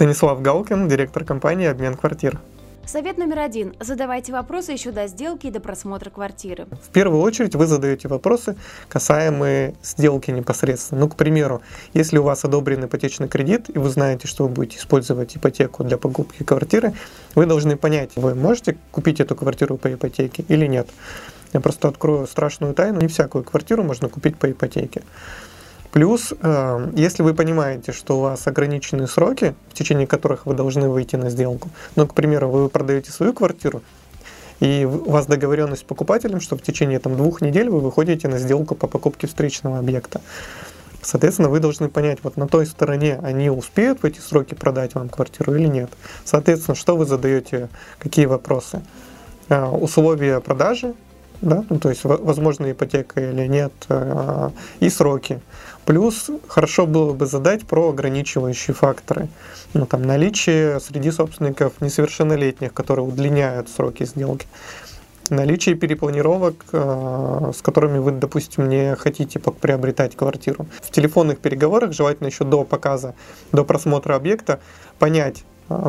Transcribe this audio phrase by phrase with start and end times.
[0.00, 2.40] Станислав Галкин, директор компании «Обмен квартир».
[2.86, 3.74] Совет номер один.
[3.80, 6.66] Задавайте вопросы еще до сделки и до просмотра квартиры.
[6.82, 8.56] В первую очередь вы задаете вопросы,
[8.88, 11.02] касаемые сделки непосредственно.
[11.02, 11.60] Ну, к примеру,
[11.92, 15.98] если у вас одобрен ипотечный кредит, и вы знаете, что вы будете использовать ипотеку для
[15.98, 16.94] покупки квартиры,
[17.34, 20.88] вы должны понять, вы можете купить эту квартиру по ипотеке или нет.
[21.52, 25.02] Я просто открою страшную тайну, не всякую квартиру можно купить по ипотеке.
[25.92, 30.88] Плюс, э, если вы понимаете, что у вас ограниченные сроки, в течение которых вы должны
[30.88, 33.82] выйти на сделку, ну, к примеру, вы продаете свою квартиру,
[34.60, 38.38] и у вас договоренность с покупателем, что в течение там, двух недель вы выходите на
[38.38, 40.20] сделку по покупке встречного объекта.
[41.02, 45.08] Соответственно, вы должны понять, вот на той стороне они успеют в эти сроки продать вам
[45.08, 45.90] квартиру или нет.
[46.24, 48.82] Соответственно, что вы задаете, какие вопросы?
[49.48, 50.94] Э, условия продажи,
[51.40, 54.50] да, ну, то есть возможно ипотека или нет, э,
[54.80, 55.40] и сроки.
[55.90, 59.26] Плюс хорошо было бы задать про ограничивающие факторы.
[59.74, 64.46] Ну, там, наличие среди собственников несовершеннолетних, которые удлиняют сроки сделки.
[65.30, 70.68] Наличие перепланировок, э, с которыми вы, допустим, не хотите приобретать квартиру.
[70.80, 73.16] В телефонных переговорах желательно еще до показа,
[73.50, 74.60] до просмотра объекта
[75.00, 75.42] понять,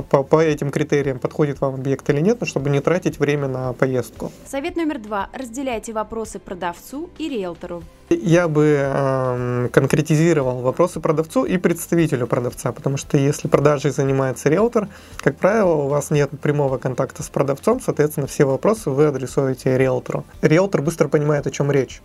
[0.10, 3.74] по, по этим критериям, подходит вам объект или нет, но чтобы не тратить время на
[3.74, 4.32] поездку.
[4.46, 5.30] Совет номер два.
[5.34, 7.84] Разделяйте вопросы продавцу и риэлтору.
[8.10, 14.90] Я бы э, конкретизировал вопросы продавцу и представителю продавца, потому что если продажей занимается риэлтор,
[15.18, 20.26] как правило, у вас нет прямого контакта с продавцом, соответственно, все вопросы вы адресуете риэлтору.
[20.42, 22.02] Риэлтор быстро понимает, о чем речь.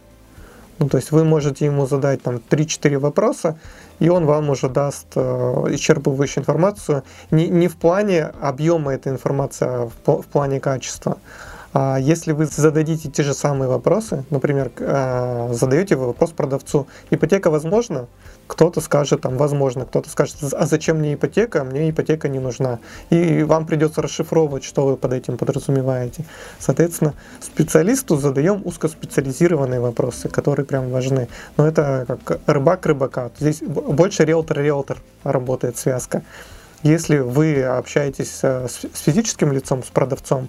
[0.78, 3.58] Ну, то есть вы можете ему задать там 3-4 вопроса,
[3.98, 9.66] и он вам уже даст э, исчерпывающую информацию не, не в плане объема этой информации,
[9.66, 11.16] а в, в плане качества.
[11.78, 17.50] А если вы зададите те же самые вопросы, например, э, задаете вы вопрос продавцу, ипотека
[17.50, 18.06] возможна?
[18.46, 21.64] Кто-то скажет, там, возможно, кто-то скажет, а зачем мне ипотека?
[21.64, 22.78] Мне ипотека не нужна.
[23.10, 26.24] И вам придется расшифровывать, что вы под этим подразумеваете.
[26.58, 31.28] Соответственно, специалисту задаем узкоспециализированные вопросы, которые прям важны.
[31.58, 33.30] Но это как рыбак рыбака.
[33.38, 36.22] Здесь больше риэлтор-риэлтор работает связка.
[36.82, 40.48] Если вы общаетесь э, с физическим лицом, с продавцом,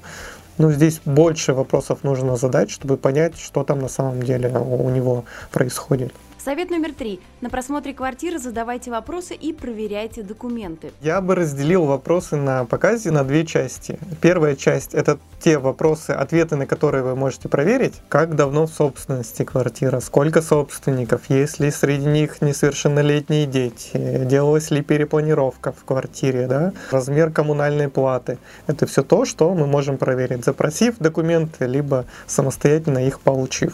[0.57, 5.25] ну, здесь больше вопросов нужно задать, чтобы понять, что там на самом деле у него
[5.51, 6.13] происходит.
[6.47, 7.19] Совет номер три.
[7.41, 10.93] На просмотре квартиры задавайте вопросы и проверяйте документы.
[11.01, 13.99] Я бы разделил вопросы на показе на две части.
[14.21, 17.95] Первая часть– это те вопросы, ответы на которые вы можете проверить.
[18.07, 24.81] Как давно в собственности квартира, сколько собственников, есть ли среди них несовершеннолетние дети, делалась ли
[24.81, 26.71] перепланировка в квартире, да?
[26.91, 28.37] размер коммунальной платы.
[28.67, 33.73] Это все то, что мы можем проверить, запросив документы, либо самостоятельно их получив.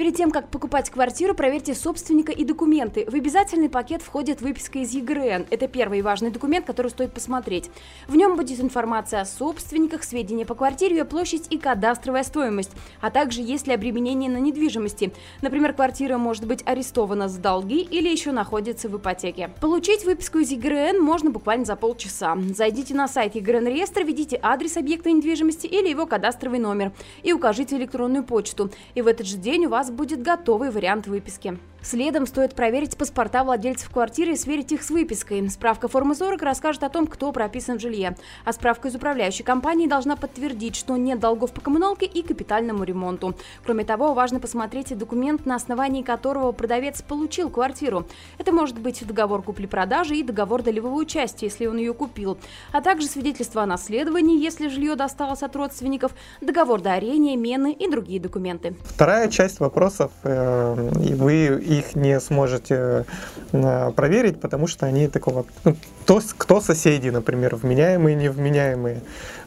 [0.00, 3.04] Перед тем, как покупать квартиру, проверьте собственника и документы.
[3.06, 5.48] В обязательный пакет входит выписка из ЕГРН.
[5.50, 7.70] Это первый важный документ, который стоит посмотреть.
[8.08, 12.70] В нем будет информация о собственниках, сведения по квартире, ее площадь и кадастровая стоимость,
[13.02, 15.12] а также есть ли обременение на недвижимости.
[15.42, 19.50] Например, квартира может быть арестована с долги или еще находится в ипотеке.
[19.60, 22.38] Получить выписку из ЕГРН можно буквально за полчаса.
[22.54, 27.76] Зайдите на сайт ЕГРН реестра, введите адрес объекта недвижимости или его кадастровый номер и укажите
[27.76, 28.70] электронную почту.
[28.94, 31.58] И в этот же день у вас будет готовый вариант выписки.
[31.82, 35.48] Следом стоит проверить паспорта владельцев квартиры и сверить их с выпиской.
[35.48, 38.16] Справка формы 40 расскажет о том, кто прописан в жилье.
[38.44, 43.34] А справка из управляющей компании должна подтвердить, что нет долгов по коммуналке и капитальному ремонту.
[43.64, 48.06] Кроме того, важно посмотреть документ, на основании которого продавец получил квартиру.
[48.36, 52.36] Это может быть договор купли-продажи и договор долевого участия, если он ее купил,
[52.72, 56.12] а также свидетельство о наследовании, если жилье досталось от родственников,
[56.42, 58.74] договор дарения, мены и другие документы.
[58.84, 63.04] Вторая часть вопросов, э, и вы их не сможете
[63.52, 65.44] э, проверить, потому что они такого...
[65.64, 69.00] Ну, кто, кто соседи, например, вменяемые, невменяемые.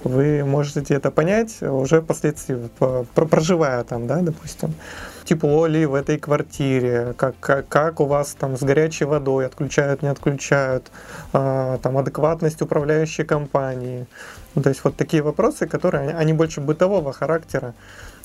[0.03, 2.69] Вы можете это понять уже впоследствии,
[3.15, 4.73] проживая там, да, допустим
[5.25, 10.01] тепло ли в этой квартире, как, как, как у вас там с горячей водой, отключают,
[10.01, 10.91] не отключают,
[11.33, 14.05] э, там адекватность управляющей компании.
[14.61, 17.73] То есть вот такие вопросы, которые, они больше бытового характера,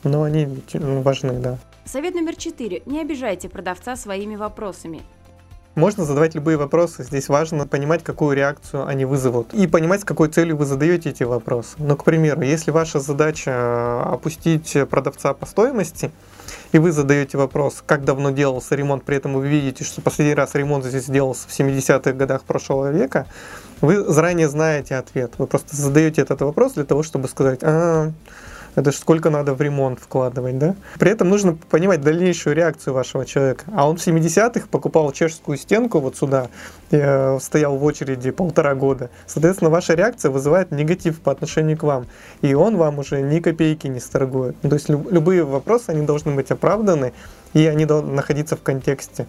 [0.05, 1.59] но они важны, да.
[1.85, 2.83] Совет номер четыре.
[2.87, 5.03] Не обижайте продавца своими вопросами.
[5.79, 7.05] Можно задавать любые вопросы.
[7.05, 9.55] Здесь важно понимать, какую реакцию они вызовут.
[9.55, 11.77] И понимать, с какой целью вы задаете эти вопросы.
[11.79, 16.11] Ну, к примеру, если ваша задача э, опустить продавца по стоимости,
[16.73, 20.57] и вы задаете вопрос, как давно делался ремонт, при этом вы видите, что последний раз
[20.57, 23.29] ремонт здесь делался в 70-х годах прошлого века,
[23.81, 25.35] вы заранее знаете ответ.
[25.39, 28.11] Вы просто задаете этот вопрос для того, чтобы сказать, а,
[28.75, 30.75] Это же сколько надо в ремонт вкладывать, да?
[30.99, 33.65] При этом нужно понимать дальнейшую реакцию вашего человека.
[33.75, 36.49] А он в 70-х покупал чешскую стенку вот сюда,
[36.91, 39.11] э, стоял в очереди полтора года.
[39.27, 42.07] Соответственно, ваша реакция вызывает негатив по отношению к вам.
[42.43, 44.57] И он вам уже ни копейки не сторгует.
[44.61, 47.13] То есть любые вопросы, они должны быть оправданы,
[47.55, 49.27] и они должны находиться в контексте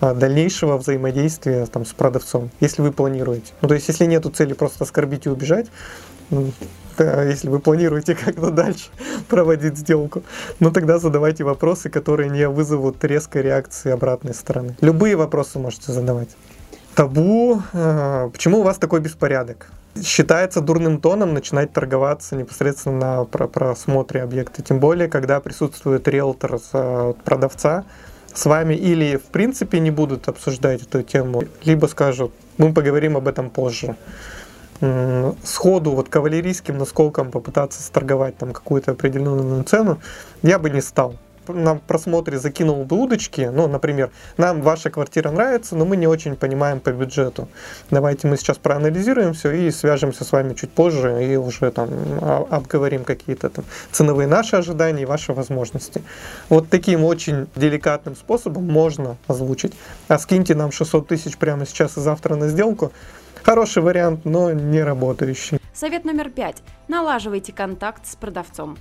[0.00, 3.52] а, дальнейшего взаимодействия там, с продавцом, если вы планируете.
[3.62, 5.66] Ну, то есть, если нету цели просто оскорбить и убежать,
[6.30, 8.90] если вы планируете как-то дальше
[9.28, 10.22] проводить сделку,
[10.60, 14.76] ну тогда задавайте вопросы, которые не вызовут резкой реакции обратной стороны.
[14.80, 16.28] Любые вопросы можете задавать.
[16.94, 17.62] Табу.
[17.72, 19.70] А, почему у вас такой беспорядок?
[20.02, 24.62] Считается дурным тоном начинать торговаться непосредственно на просмотре объекта.
[24.62, 27.84] Тем более, когда присутствует риэлтор с продавца,
[28.34, 33.26] с вами или в принципе не будут обсуждать эту тему, либо скажут, мы поговорим об
[33.26, 33.96] этом позже.
[34.80, 39.98] Сходу вот кавалерийским наскоком попытаться сторговать там какую-то определенную цену,
[40.42, 41.14] я бы не стал
[41.48, 46.36] на просмотре закинул бы удочки, ну, например, нам ваша квартира нравится, но мы не очень
[46.36, 47.48] понимаем по бюджету.
[47.90, 51.90] Давайте мы сейчас проанализируем все и свяжемся с вами чуть позже и уже там
[52.50, 56.02] обговорим какие-то там ценовые наши ожидания и ваши возможности.
[56.48, 59.72] Вот таким очень деликатным способом можно озвучить.
[60.08, 62.92] А скиньте нам 600 тысяч прямо сейчас и завтра на сделку.
[63.48, 65.58] Хороший вариант, но не работающий.
[65.72, 66.62] Совет номер пять.
[66.86, 68.76] Налаживайте контакт с продавцом.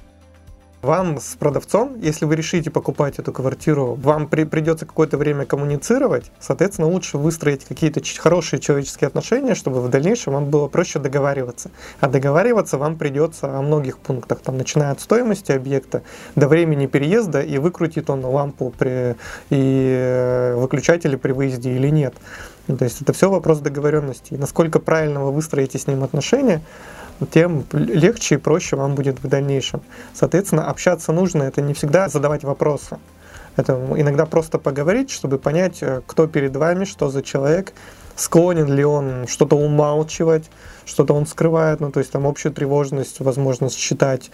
[0.83, 6.31] Вам с продавцом, если вы решите покупать эту квартиру, вам при, придется какое-то время коммуницировать,
[6.39, 11.71] соответственно, лучше выстроить какие-то хорошие человеческие отношения, чтобы в дальнейшем вам было проще договариваться.
[11.99, 16.03] А договариваться вам придется о многих пунктах, там, начиная от стоимости объекта
[16.35, 19.15] до времени переезда и выкрутит он лампу при,
[19.49, 22.13] и э, выключатели при выезде или нет.
[22.67, 24.35] То есть это все вопрос договоренности.
[24.35, 26.61] И насколько правильно вы выстроите с ним отношения,
[27.31, 29.81] тем легче и проще вам будет в дальнейшем.
[30.13, 32.97] Соответственно, общаться нужно, это не всегда задавать вопросы.
[33.55, 37.73] Это иногда просто поговорить, чтобы понять, э, кто перед вами, что за человек,
[38.15, 40.45] склонен ли он что-то умалчивать,
[40.87, 44.31] что-то он скрывает, ну то есть там общую тревожность, возможность считать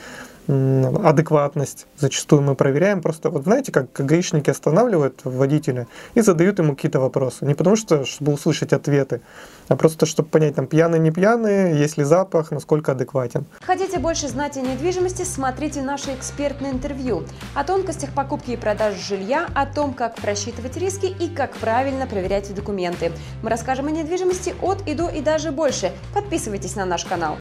[0.48, 3.02] адекватность зачастую мы проверяем.
[3.02, 7.46] Просто вот знаете, как гаишники останавливают водителя и задают ему какие-то вопросы.
[7.46, 9.22] Не потому что, чтобы услышать ответы,
[9.70, 13.46] а просто чтобы понять, там пьяные, не пьяные, есть ли запах, насколько адекватен.
[13.62, 17.24] Хотите больше знать о недвижимости, смотрите наше экспертное интервью
[17.56, 22.54] о тонкостях покупки и продажи жилья, о том, как просчитывать риски и как правильно проверять
[22.54, 23.14] документы.
[23.42, 25.94] Мы расскажем о недвижимости от и до и даже больше.
[26.44, 27.32] Подписывайтесь на наш канал.